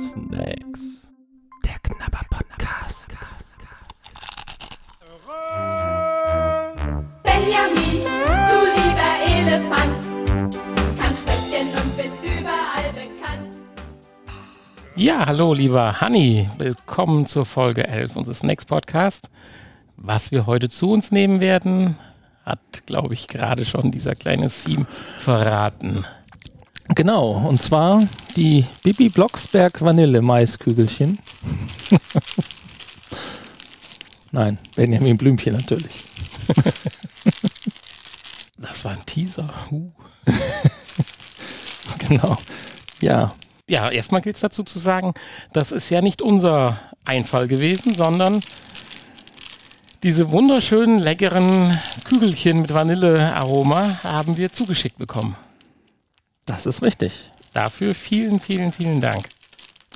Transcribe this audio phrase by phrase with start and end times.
[0.00, 1.10] Snacks.
[1.62, 3.10] Der Knabber Podcast.
[7.22, 8.02] Benjamin,
[8.48, 10.00] du lieber Elefant,
[10.98, 13.52] kannst sprechen und bist überall bekannt.
[14.96, 16.48] Ja, hallo lieber Hanni.
[16.56, 19.28] Willkommen zur Folge 11 unseres Snacks Podcast.
[19.98, 21.98] Was wir heute zu uns nehmen werden,
[22.46, 24.86] hat, glaube ich, gerade schon dieser kleine Seam
[25.18, 26.06] verraten.
[26.88, 31.18] Genau, und zwar die Bibi Blocksberg Vanille Maiskügelchen.
[34.32, 36.04] Nein, Benjamin Blümchen natürlich.
[38.56, 39.52] Das war ein Teaser.
[39.70, 39.90] Uh.
[41.98, 42.36] Genau.
[43.00, 43.34] Ja,
[43.68, 45.14] Ja, erstmal gilt es dazu zu sagen,
[45.52, 48.40] das ist ja nicht unser Einfall gewesen, sondern
[50.02, 55.36] diese wunderschönen, leckeren Kügelchen mit Vanillearoma haben wir zugeschickt bekommen.
[56.46, 57.30] Das ist richtig.
[57.52, 59.28] Dafür vielen, vielen, vielen Dank.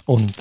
[0.06, 0.34] Und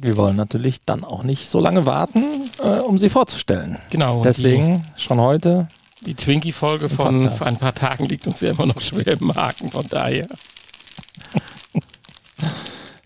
[0.00, 3.78] wir wollen natürlich dann auch nicht so lange warten, äh, um sie vorzustellen.
[3.90, 4.22] Genau.
[4.22, 5.68] Deswegen schon heute.
[6.00, 9.34] Die, die Twinkie-Folge von vor ein paar Tagen liegt uns ja immer noch schwer im
[9.34, 10.26] Haken, von daher.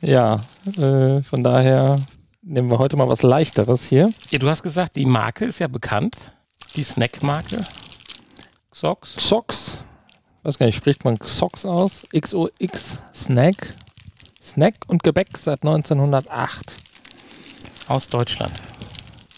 [0.00, 0.44] Ja,
[0.76, 1.98] äh, von daher
[2.42, 4.12] nehmen wir heute mal was Leichteres hier.
[4.30, 6.30] Ja, du hast gesagt, die Marke ist ja bekannt.
[6.76, 7.64] Die Snack-Marke.
[8.70, 9.16] Socks.
[9.16, 9.78] Xox.
[10.44, 12.04] Weiß gar nicht, spricht man Xox aus?
[12.12, 13.74] XOX Snack.
[14.42, 16.76] Snack und Gebäck seit 1908.
[17.88, 18.52] Aus Deutschland.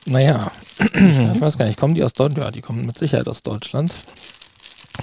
[0.04, 2.44] Naja, ich weiß gar nicht, kommen die aus Deutschland?
[2.44, 3.94] Ja, die kommen mit Sicherheit aus Deutschland.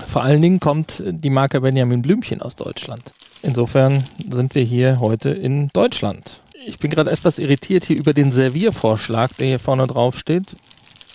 [0.10, 3.14] Vor allen Dingen kommt die Marke Benjamin Blümchen aus Deutschland.
[3.42, 6.42] Insofern sind wir hier heute in Deutschland.
[6.66, 10.58] Ich bin gerade etwas irritiert hier über den Serviervorschlag, der hier vorne drauf steht,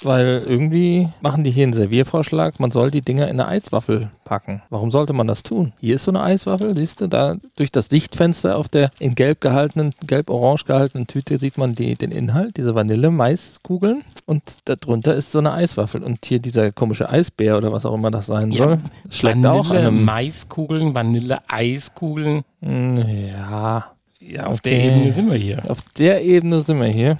[0.02, 4.62] weil irgendwie machen die hier einen Serviervorschlag, man soll die Dinger in eine Eiswaffel packen.
[4.70, 5.72] Warum sollte man das tun?
[5.80, 9.40] Hier ist so eine Eiswaffel, siehst du, da durch das Sichtfenster auf der in gelb
[9.40, 15.38] gehaltenen, gelb-orange gehaltenen Tüte sieht man die, den Inhalt, diese Vanille-Maiskugeln und darunter ist so
[15.38, 18.78] eine Eiswaffel und hier dieser komische Eisbär oder was auch immer das sein Ja, soll,
[19.10, 20.04] schlägt auch Vanille, einem...
[20.04, 22.42] Maiskugeln, Vanille-Eiskugeln.
[22.62, 22.96] Hm,
[23.32, 24.70] Ja, Ja, auf Okay.
[24.70, 25.62] der Ebene sind wir hier.
[25.70, 27.18] auf der Ebene sind wir hier.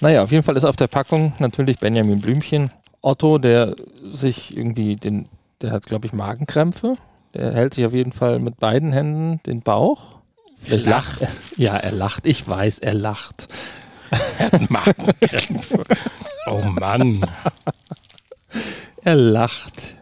[0.00, 2.70] Naja, auf jeden Fall ist auf der Packung natürlich Benjamin Blümchen.
[3.00, 3.76] Otto, der
[4.12, 5.28] sich irgendwie den,
[5.60, 6.96] der hat, glaube ich, Magenkrämpfe.
[7.34, 10.18] Der hält sich auf jeden Fall mit beiden Händen den Bauch.
[10.58, 11.28] Vielleicht lacht er.
[11.56, 12.26] Ja, er lacht.
[12.26, 13.48] Ich weiß, er lacht.
[14.68, 15.84] Magenkrämpfe.
[16.46, 17.26] Oh Mann.
[19.02, 19.96] Er lacht.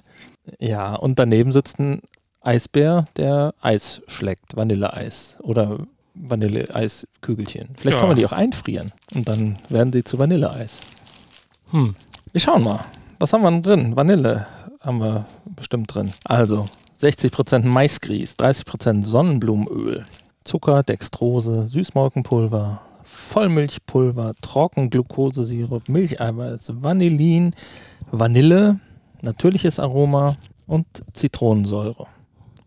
[0.58, 2.02] Ja, und daneben sitzt ein
[2.40, 4.56] Eisbär, der Eis schlägt.
[4.56, 7.70] Vanilleeis oder Vanilleeiskügelchen.
[7.76, 8.00] Vielleicht Ja.
[8.00, 10.78] kann man die auch einfrieren und dann werden sie zu Vanilleeis.
[11.70, 11.94] Hm.
[12.32, 12.80] Wir schauen mal.
[13.18, 13.96] Was haben wir denn drin?
[13.96, 14.46] Vanille
[14.80, 16.12] haben wir bestimmt drin.
[16.24, 16.66] Also
[17.00, 20.04] 60% Maisgrieß, 30% Sonnenblumenöl,
[20.44, 27.54] Zucker, Dextrose, Süßmolkenpulver, Vollmilchpulver, Trockengglukosesirup, Milcheiweiß, Vanillin,
[28.10, 28.80] Vanille,
[29.22, 30.36] natürliches Aroma
[30.66, 32.06] und Zitronensäure.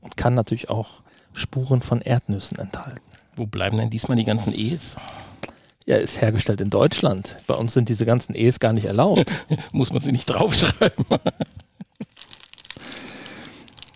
[0.02, 1.02] Und kann natürlich auch
[1.34, 3.02] Spuren von Erdnüssen enthalten.
[3.36, 4.96] Wo bleiben denn diesmal die ganzen E's?
[5.86, 7.36] Ja, ist hergestellt in Deutschland.
[7.48, 9.32] Bei uns sind diese ganzen E's gar nicht erlaubt.
[9.72, 11.06] Muss man sie nicht draufschreiben?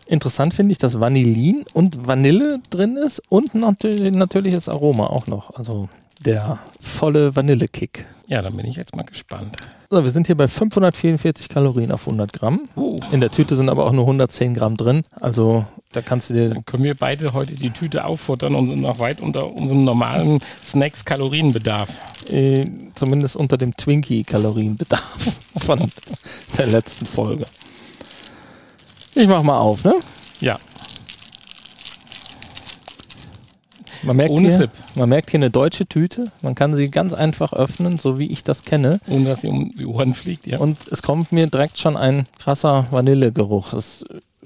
[0.05, 5.55] Interessant finde ich, dass Vanillin und Vanille drin ist und natürlich natürliches Aroma auch noch.
[5.55, 5.87] Also
[6.25, 8.05] der volle Vanillekick.
[8.27, 9.55] Ja, dann bin ich jetzt mal gespannt.
[9.89, 12.69] So, wir sind hier bei 544 Kalorien auf 100 Gramm.
[12.75, 15.01] Uh, In der Tüte sind aber auch nur 110 Gramm drin.
[15.19, 18.81] Also da kannst du dir, dann können wir beide heute die Tüte auffuttern und sind
[18.81, 21.89] noch weit unter unserem normalen Snacks-Kalorienbedarf.
[22.29, 25.91] äh, zumindest unter dem Twinkie-Kalorienbedarf von
[26.55, 27.45] der letzten Folge.
[29.15, 29.95] Ich mach mal auf, ne?
[30.39, 30.57] Ja,
[34.03, 34.71] Man merkt, Ohne hier, Sip.
[34.95, 36.31] man merkt hier eine deutsche Tüte.
[36.41, 38.99] Man kann sie ganz einfach öffnen, so wie ich das kenne.
[39.09, 40.47] ohne dass sie um die Ohren fliegt.
[40.47, 40.59] Ja.
[40.59, 43.73] Und es kommt mir direkt schon ein krasser Vanillegeruch.
[43.73, 44.05] Es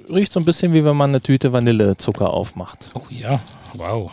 [0.10, 2.90] riecht so ein bisschen wie wenn man eine Tüte Vanillezucker aufmacht.
[2.96, 3.40] Oh ja,
[3.74, 4.12] wow.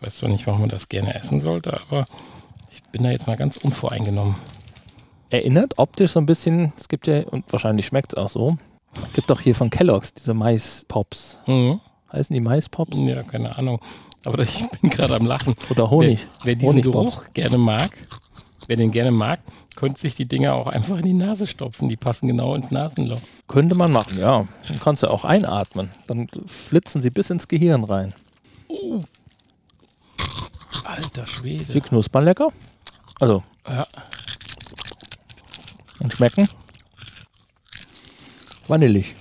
[0.00, 2.06] Ich weiß zwar nicht, warum man das gerne essen sollte, aber
[2.70, 4.36] ich bin da jetzt mal ganz unvoreingenommen.
[5.30, 8.56] Erinnert optisch so ein bisschen, es gibt ja, und wahrscheinlich schmeckt es auch so,
[9.02, 11.38] es gibt doch hier von Kellogg's diese Mais-Pops.
[11.46, 11.80] Mhm.
[12.12, 12.98] Heißen die Mais-Pops?
[13.00, 13.80] Ja, keine Ahnung.
[14.24, 15.54] Aber ich bin gerade am Lachen.
[15.70, 16.26] Oder Honig?
[16.38, 17.16] Wer, wer diesen Honigpops.
[17.16, 17.90] Geruch gerne mag,
[18.66, 19.40] wer den gerne mag,
[19.76, 21.88] könnte sich die Dinger auch einfach in die Nase stopfen.
[21.88, 23.20] Die passen genau ins Nasenloch.
[23.46, 24.46] Könnte man machen, ja.
[24.66, 25.90] Dann kannst du auch einatmen.
[26.06, 28.14] Dann flitzen sie bis ins Gehirn rein.
[30.84, 31.64] Alter Schwede.
[31.72, 32.48] Sie knuspern lecker.
[33.20, 33.86] Also, Ja,
[36.00, 36.48] und schmecken
[38.68, 39.14] vanillig.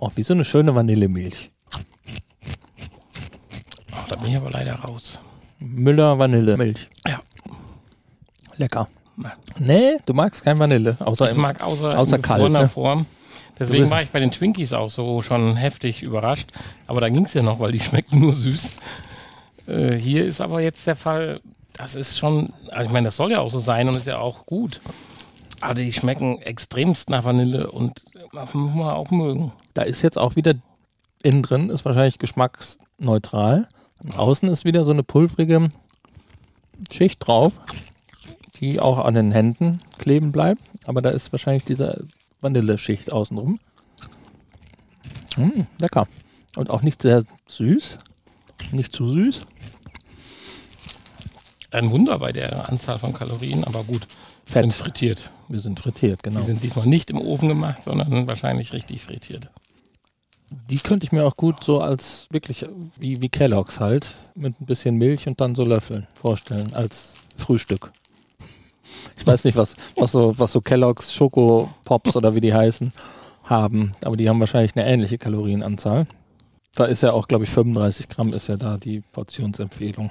[0.00, 1.50] Oh, wie so eine schöne Vanillemilch.
[4.20, 5.18] Bin ich aber leider raus.
[5.58, 6.88] Müller Vanillemilch.
[7.06, 7.20] Ja.
[8.56, 8.88] Lecker.
[9.58, 10.96] Nee, du magst kein Vanille.
[11.00, 12.68] Außer Ich im, mag außer, außer in kalt, ne?
[12.68, 13.06] Form.
[13.58, 16.50] Deswegen war ich bei den Twinkies auch so schon heftig überrascht.
[16.86, 18.70] Aber da ging es ja noch, weil die schmecken nur süß.
[19.66, 21.40] Äh, hier ist aber jetzt der Fall,
[21.72, 24.18] das ist schon, also ich meine, das soll ja auch so sein und ist ja
[24.18, 24.80] auch gut.
[25.60, 29.52] Aber die schmecken extremst nach Vanille und das muss man auch mögen.
[29.74, 30.54] Da ist jetzt auch wieder
[31.24, 33.66] innen drin, ist wahrscheinlich geschmacksneutral.
[34.14, 35.70] Außen ist wieder so eine pulvrige
[36.90, 37.52] Schicht drauf,
[38.60, 40.62] die auch an den Händen kleben bleibt.
[40.86, 42.06] Aber da ist wahrscheinlich diese
[42.40, 43.58] Vanilleschicht außenrum.
[45.36, 46.06] Mm, lecker.
[46.56, 47.98] Und auch nicht sehr süß.
[48.72, 49.46] Nicht zu süß.
[51.70, 54.06] Ein Wunder bei der Anzahl von Kalorien, aber gut,
[54.44, 54.62] Fett.
[54.62, 55.30] sind frittiert.
[55.48, 56.40] Wir sind frittiert, genau.
[56.40, 59.50] Die sind diesmal nicht im Ofen gemacht, sondern wahrscheinlich richtig frittiert.
[60.50, 62.66] Die könnte ich mir auch gut so als wirklich
[62.98, 67.92] wie, wie Kelloggs halt mit ein bisschen Milch und dann so Löffeln vorstellen als Frühstück.
[69.16, 72.92] Ich weiß nicht, was, was so, was so Kelloggs Schokopops oder wie die heißen
[73.44, 76.06] haben, aber die haben wahrscheinlich eine ähnliche Kalorienanzahl.
[76.74, 80.10] Da ist ja auch, glaube ich, 35 Gramm ist ja da die Portionsempfehlung.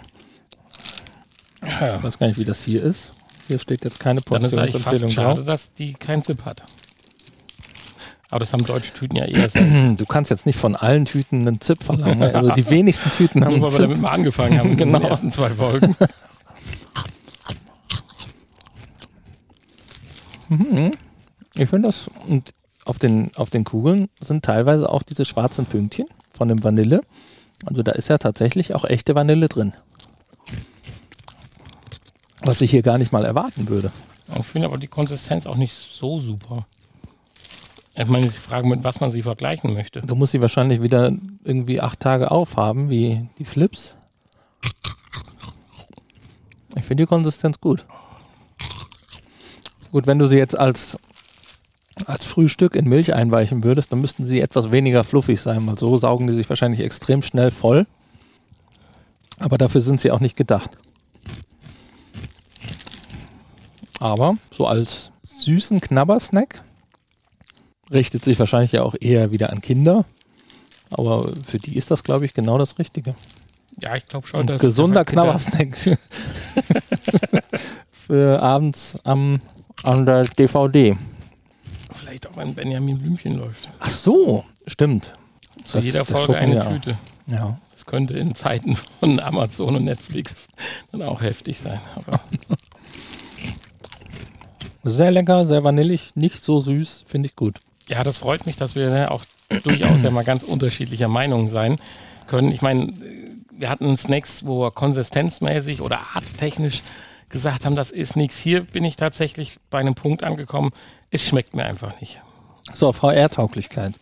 [1.61, 1.97] Ja.
[1.97, 3.11] Ich weiß gar nicht, wie das hier ist.
[3.47, 5.45] Hier steht jetzt keine Dann ist eigentlich Portionsempfehlung fast schade, drauf.
[5.45, 6.63] dass die keinen Zip hat.
[8.29, 9.95] Aber das haben deutsche Tüten ja eher selten.
[9.97, 12.21] Du kannst jetzt nicht von allen Tüten einen Zip verlangen.
[12.23, 14.99] Also die wenigsten Tüten haben Nur weil wir damit mal angefangen haben in Genau.
[14.99, 15.95] den ersten zwei Folgen.
[21.55, 22.53] Ich finde das, und
[22.85, 27.01] auf den, auf den Kugeln sind teilweise auch diese schwarzen Pünktchen von dem Vanille.
[27.65, 29.73] Also da ist ja tatsächlich auch echte Vanille drin.
[32.41, 33.91] Was ich hier gar nicht mal erwarten würde.
[34.39, 36.65] Ich finde aber die Konsistenz auch nicht so super.
[37.99, 40.01] Ich meine, die Frage, mit was man sie vergleichen möchte.
[40.01, 41.11] Du musst sie wahrscheinlich wieder
[41.43, 43.95] irgendwie acht Tage aufhaben, wie die Flips.
[46.75, 47.83] Ich finde die Konsistenz gut.
[49.91, 50.99] Gut, wenn du sie jetzt als,
[52.05, 55.97] als Frühstück in Milch einweichen würdest, dann müssten sie etwas weniger fluffig sein, weil so
[55.97, 57.87] saugen die sich wahrscheinlich extrem schnell voll.
[59.39, 60.69] Aber dafür sind sie auch nicht gedacht.
[63.99, 66.63] Aber so als süßen Knabbersnack
[67.93, 70.05] richtet sich wahrscheinlich ja auch eher wieder an Kinder.
[70.89, 73.15] Aber für die ist das, glaube ich, genau das Richtige.
[73.81, 75.77] Ja, ich glaube schon, Ein gesunder halt Knabbersnack
[77.91, 79.39] für abends am,
[79.83, 80.95] an der DVD.
[81.93, 83.69] vielleicht auch wenn Benjamin Blümchen läuft.
[83.79, 85.13] Ach so, stimmt.
[85.63, 86.71] Zu Das- jeder das Folge eine auch.
[86.71, 86.97] Tüte.
[87.27, 87.59] Ja.
[87.73, 90.47] Das könnte in Zeiten von Amazon und Netflix
[90.91, 91.79] dann auch heftig sein.
[91.95, 92.19] Aber
[94.83, 97.59] Sehr lecker, sehr vanillig, nicht so süß, finde ich gut.
[97.87, 99.23] Ja, das freut mich, dass wir ja auch
[99.63, 101.77] durchaus ja mal ganz unterschiedlicher Meinung sein
[102.27, 102.51] können.
[102.51, 102.93] Ich meine,
[103.51, 106.83] wir hatten Snacks, wo wir konsistenzmäßig oder arttechnisch
[107.29, 108.37] gesagt haben, das ist nichts.
[108.37, 110.71] Hier bin ich tatsächlich bei einem Punkt angekommen,
[111.11, 112.21] es schmeckt mir einfach nicht.
[112.73, 113.93] So, VR-Tauglichkeit.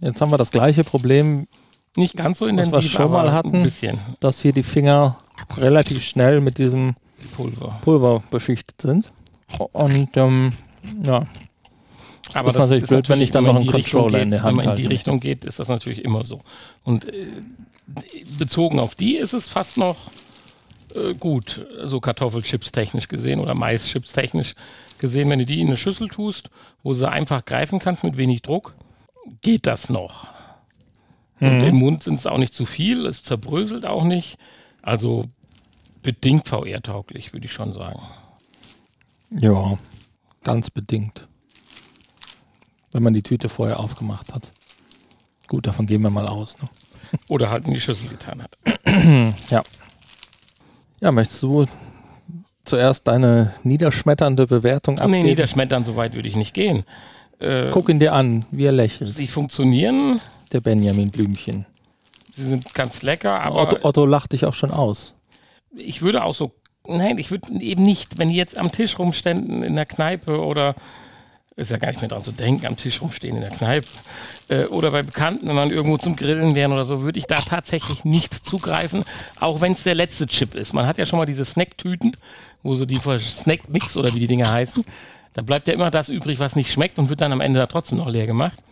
[0.00, 1.46] Jetzt haben wir das gleiche Problem,
[1.96, 3.54] Nicht ganz so Was intensiv, wir schon mal hatten.
[3.54, 5.18] ein bisschen dass hier die Finger
[5.56, 6.94] relativ schnell mit diesem
[7.34, 7.78] Pulver.
[7.82, 9.10] Pulver beschichtet sind.
[9.72, 10.52] Und ähm,
[11.04, 11.26] ja,
[12.36, 14.30] Aber ist natürlich blöd, wenn ich dann noch in einen die Richtung Controller geht, in
[14.30, 16.40] der Hand Wenn man in die Richtung geht, ist das natürlich immer so.
[16.84, 17.26] Und äh,
[18.38, 19.96] bezogen auf die ist es fast noch
[20.94, 24.54] äh, gut, so Kartoffelchips technisch gesehen oder Maischips technisch
[24.98, 25.30] gesehen.
[25.30, 26.50] Wenn du die in eine Schüssel tust,
[26.82, 28.74] wo sie einfach greifen kannst mit wenig Druck,
[29.42, 30.28] geht das noch.
[31.38, 34.38] Und im Mund sind es auch nicht zu viel, es zerbröselt auch nicht.
[34.80, 35.26] Also
[36.02, 38.00] bedingt VR-tauglich, würde ich schon sagen.
[39.30, 39.76] ja,
[40.44, 41.28] ganz bedingt.
[42.92, 44.50] Wenn man die Tüte vorher aufgemacht hat.
[45.48, 46.56] Gut, davon gehen wir mal aus.
[46.60, 46.68] Ne?
[47.28, 48.56] Oder halt in die Schüssel getan hat.
[49.50, 49.62] Ja.
[51.00, 51.66] Ja, möchtest du
[52.64, 55.22] zuerst deine niederschmetternde Bewertung Nee, abgeben?
[55.26, 56.84] niederschmettern, so weit würde ich nicht gehen.
[57.38, 60.20] Äh, Guck ihn dir an, wie er lächelt, Sie funktionieren,
[60.52, 61.66] der Benjamin Blümchen.
[62.32, 65.12] sie sind ganz lecker, aber Otto, Otto lacht dich auch schon aus.
[65.76, 66.52] ich würde auch so,
[66.88, 70.74] nein, ich würde eben nicht, wenn die jetzt am Tisch rumständen in der Kneipe oder
[71.56, 73.86] ist ja gar nicht mehr dran zu denken, am Tisch rumstehen in der Kneipe
[74.48, 77.36] äh, oder bei Bekannten, wenn man irgendwo zum Grillen wären oder so, würde ich da
[77.36, 79.04] tatsächlich nicht zugreifen,
[79.40, 80.74] auch wenn es der letzte Chip ist.
[80.74, 82.16] Man hat ja schon mal diese Snacktüten,
[82.62, 84.84] wo so die Snack-Mix oder wie die Dinger heißen,
[85.32, 87.66] da bleibt ja immer das übrig, was nicht schmeckt und wird dann am Ende da
[87.66, 88.62] trotzdem noch leer gemacht.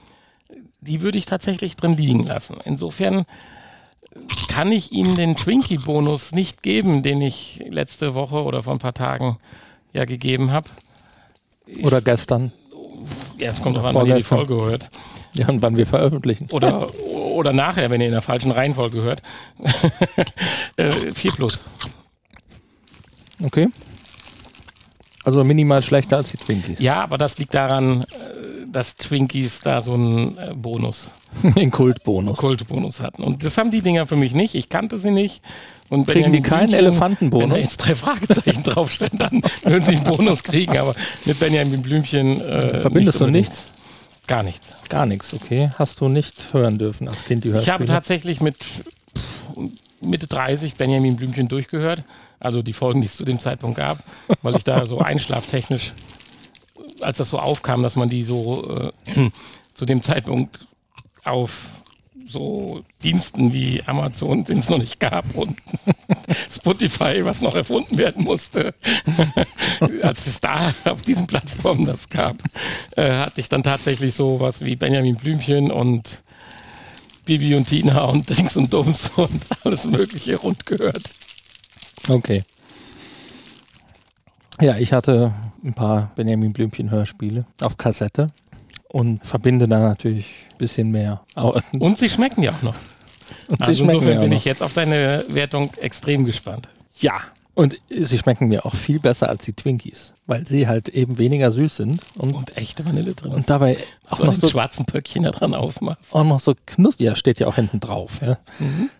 [0.81, 2.57] Die würde ich tatsächlich drin liegen lassen.
[2.65, 3.25] Insofern
[4.49, 8.95] kann ich Ihnen den Twinkie-Bonus nicht geben, den ich letzte Woche oder vor ein paar
[8.95, 9.39] Tagen
[9.93, 10.71] ja gegeben habe.
[11.83, 12.53] Oder gestern.
[13.39, 14.23] Ja, es kommt drauf an, wann ihr die.
[14.23, 14.91] Folge hört.
[15.35, 16.49] Ja, und wann wir veröffentlichen.
[16.53, 19.23] Oder, oder nachher, wenn ihr in der falschen Reihenfolge hört.
[20.77, 21.65] äh, 4 plus.
[23.43, 23.69] Okay.
[25.25, 26.79] Also minimal schlechter als die Twinkies.
[26.79, 28.05] Ja, aber das liegt daran,
[28.75, 31.13] dass Twinkies da so einen äh, Bonus,
[31.57, 32.37] Den Kultbonus.
[32.39, 33.23] Kultbonus hatten.
[33.23, 34.55] Und das haben die Dinger für mich nicht.
[34.55, 35.43] Ich kannte sie nicht.
[35.91, 37.43] Und Kriegen die keinen Blümchen- Elefantenbonus?
[37.45, 40.77] Wenn da jetzt drei Fragezeichen draufstehen, dann würden sie einen Bonus kriegen.
[40.79, 42.41] Aber mit Benjamin Blümchen.
[42.41, 43.49] Äh, Verbindest du unbedingt.
[43.51, 43.73] nichts?
[44.27, 44.69] Gar nichts.
[44.89, 45.71] Gar nichts, okay.
[45.79, 47.87] Hast du nicht hören dürfen als Kind die Ich habe Hörspiele?
[47.89, 48.57] tatsächlich mit
[50.01, 52.03] Mitte 30 Benjamin Blümchen durchgehört.
[52.41, 53.99] Also die Folgen, die es zu dem Zeitpunkt gab,
[54.43, 55.93] weil ich da so einschlaftechnisch,
[57.05, 59.31] als das so aufkam, dass man die so äh,
[59.75, 60.67] zu dem Zeitpunkt
[61.25, 61.53] auf
[62.27, 65.59] so Diensten wie Amazon, den es noch nicht gab, und
[66.51, 68.75] Spotify, was noch erfunden werden musste,
[70.03, 72.37] als es da auf diesen Plattformen das gab,
[72.97, 76.23] äh, hatte ich dann tatsächlich so was wie Benjamin Blümchen und
[77.25, 81.15] Bibi und Tina und Dings und Dums und alles Mögliche rund gehört.
[82.09, 82.43] Okay.
[84.61, 85.33] Ja, ich hatte
[85.65, 88.29] ein paar Benjamin Blümchen Hörspiele auf Kassette
[88.89, 91.23] und verbinde da natürlich ein bisschen mehr.
[91.79, 92.77] Und sie schmecken ja auch noch.
[93.49, 96.69] Und Also schmecken insofern mir bin ich jetzt auf deine Wertung extrem gespannt.
[97.01, 97.15] Ja.
[97.55, 101.53] Und sie schmecken mir auch viel besser als die Twinkies, weil sie halt eben weniger
[101.53, 103.33] süß sind und, Und echte Vanille drin.
[103.33, 103.79] und dabei
[104.11, 106.13] auch so noch so, schwarzen Pöckchen da dran aufmachst.
[106.13, 107.07] auch noch so knusprig.
[107.07, 108.21] Ja, steht ja auch hinten drauf.
[108.21, 108.39] Ja.
[108.59, 108.91] Mhm.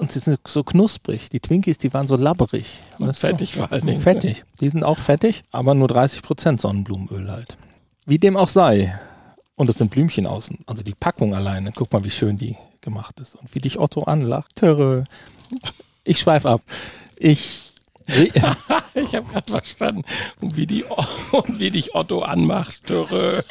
[0.00, 1.28] Und sie sind so knusprig.
[1.28, 2.80] Die Twinkies, die waren so labberig.
[2.98, 3.26] Und weißt du?
[3.28, 4.00] fettig vor allen Dingen.
[4.00, 4.44] Fettig.
[4.58, 7.58] Die sind auch fettig, aber nur 30% Sonnenblumenöl halt.
[8.06, 8.98] Wie dem auch sei.
[9.56, 10.60] Und es sind Blümchen außen.
[10.64, 11.70] Also die Packung alleine.
[11.76, 13.34] Guck mal, wie schön die gemacht ist.
[13.34, 14.56] Und wie dich Otto anlacht.
[14.56, 15.04] Törö.
[16.02, 16.62] Ich schweif ab.
[17.16, 17.74] Ich.
[18.94, 20.02] Ich habe gerade verstanden.
[20.40, 20.84] Und wie, die,
[21.30, 22.86] und wie dich Otto anmacht.
[22.86, 23.42] Törö.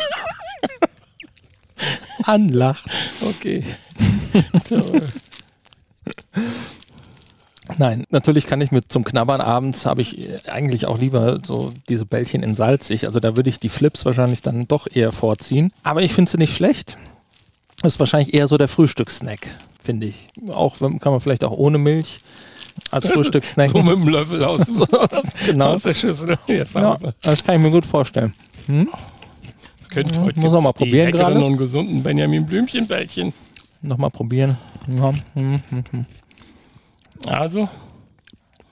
[2.23, 2.85] Anlacht.
[3.21, 3.63] Okay.
[4.65, 5.07] Törö.
[7.79, 12.05] Nein, natürlich kann ich mit zum Knabbern abends habe ich eigentlich auch lieber so diese
[12.05, 13.07] Bällchen in salzig.
[13.07, 15.71] Also da würde ich die Flips wahrscheinlich dann doch eher vorziehen.
[15.81, 16.97] Aber ich finde sie nicht schlecht.
[17.81, 19.47] Das ist wahrscheinlich eher so der Frühstückssnack,
[19.81, 20.27] finde ich.
[20.49, 22.19] Auch kann man vielleicht auch ohne Milch
[22.91, 23.69] als Frühstückssnack.
[23.71, 24.61] So mit dem Löffel aus,
[25.45, 25.71] genau.
[25.71, 26.37] aus der Schüssel.
[26.47, 28.33] Ja, das kann ich mir gut vorstellen.
[28.67, 31.41] Könnt, Ja, heute muss auch mal probieren gerade.
[31.43, 33.31] und gesunden Benjamin Blümchenbällchen.
[33.81, 34.57] Nochmal probieren.
[34.85, 36.05] Ja, hm, hm, hm.
[37.25, 37.69] Also,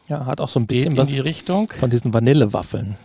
[0.07, 1.71] ja, hat auch so ein bisschen in was die Richtung.
[1.79, 2.95] von diesen Vanillewaffeln.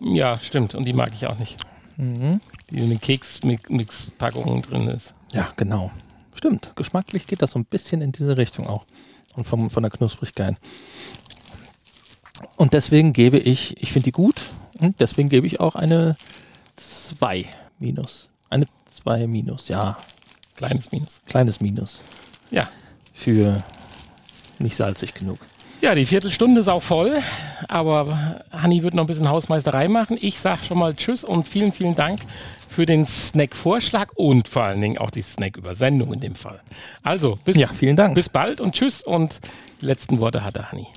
[0.00, 0.74] Ja, stimmt.
[0.74, 1.56] Und die mag ich auch nicht.
[1.96, 2.40] Mhm.
[2.70, 5.14] Die in den Keks-Mix-Packungen drin ist.
[5.32, 5.90] Ja, genau.
[6.34, 6.72] Stimmt.
[6.76, 8.86] Geschmacklich geht das so ein bisschen in diese Richtung auch.
[9.34, 10.56] Und vom, von der Knusprigkeit.
[12.56, 16.16] Und deswegen gebe ich, ich finde die gut, und deswegen gebe ich auch eine
[16.76, 17.46] 2
[17.78, 18.28] minus.
[18.48, 18.66] Eine
[19.02, 19.98] 2 minus, ja.
[20.54, 21.20] Kleines Minus.
[21.26, 22.00] Kleines Minus.
[22.50, 22.68] Ja.
[23.12, 23.62] Für
[24.60, 25.38] nicht salzig genug.
[25.80, 27.22] Ja, die Viertelstunde ist auch voll,
[27.68, 30.18] aber Hanni wird noch ein bisschen Hausmeisterei machen.
[30.20, 32.18] Ich sage schon mal Tschüss und vielen, vielen Dank
[32.68, 36.60] für den Snack-Vorschlag und vor allen Dingen auch die Snack-Übersendung in dem Fall.
[37.04, 38.14] Also, bis, Ja, vielen Dank.
[38.16, 39.40] bis bald und Tschüss und
[39.80, 40.88] die letzten Worte hatte Hanni.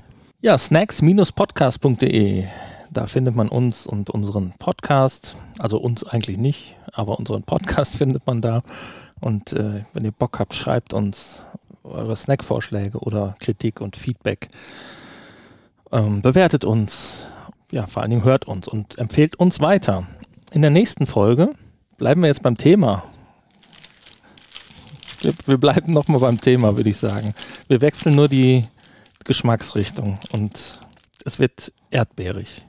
[0.42, 2.46] Ja, snacks-podcast.de.
[2.90, 5.36] Da findet man uns und unseren Podcast.
[5.60, 8.62] Also uns eigentlich nicht, aber unseren Podcast findet man da.
[9.20, 11.44] Und äh, wenn ihr Bock habt, schreibt uns
[11.84, 14.50] eure Snackvorschläge oder Kritik und Feedback.
[15.92, 17.26] Ähm, bewertet uns.
[17.72, 20.08] Ja, vor allen Dingen hört uns und empfehlt uns weiter.
[20.52, 21.52] In der nächsten Folge
[21.98, 23.04] bleiben wir jetzt beim Thema.
[25.22, 27.34] Wir, wir bleiben nochmal beim Thema, würde ich sagen.
[27.68, 28.68] Wir wechseln nur die
[29.24, 30.80] Geschmacksrichtung und
[31.24, 32.66] es wird erdbeerig.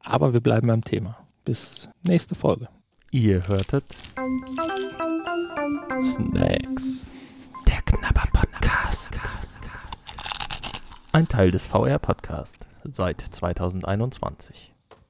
[0.00, 1.16] Aber wir bleiben beim Thema.
[1.44, 2.68] Bis nächste Folge.
[3.10, 3.84] Ihr hörtet
[6.02, 7.11] Snacks.
[7.92, 9.14] Knabber Podcast.
[11.12, 14.71] Ein Teil des VR Podcast seit 2021.